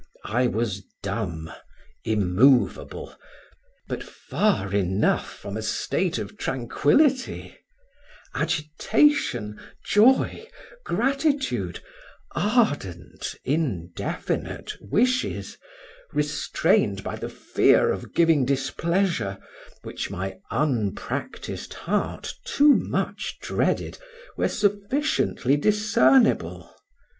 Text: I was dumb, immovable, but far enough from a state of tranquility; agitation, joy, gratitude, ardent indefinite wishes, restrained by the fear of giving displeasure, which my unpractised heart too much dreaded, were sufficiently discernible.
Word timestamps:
I 0.25 0.47
was 0.47 0.81
dumb, 1.03 1.51
immovable, 2.03 3.15
but 3.87 4.01
far 4.03 4.73
enough 4.73 5.31
from 5.31 5.55
a 5.55 5.61
state 5.61 6.17
of 6.17 6.37
tranquility; 6.39 7.55
agitation, 8.33 9.59
joy, 9.85 10.47
gratitude, 10.83 11.81
ardent 12.31 13.35
indefinite 13.45 14.75
wishes, 14.81 15.59
restrained 16.13 17.03
by 17.03 17.15
the 17.15 17.29
fear 17.29 17.91
of 17.91 18.15
giving 18.15 18.43
displeasure, 18.43 19.37
which 19.83 20.09
my 20.09 20.39
unpractised 20.49 21.75
heart 21.75 22.33
too 22.43 22.73
much 22.73 23.37
dreaded, 23.39 23.99
were 24.35 24.47
sufficiently 24.49 25.55
discernible. 25.57 26.75